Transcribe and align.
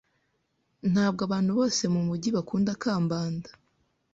Ntabwo 0.91 1.21
abantu 1.27 1.51
bose 1.59 1.81
mumujyi 1.93 2.29
bakunda 2.35 2.71
Kambanda. 2.81 3.49